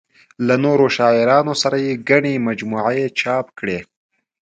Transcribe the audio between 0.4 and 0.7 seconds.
له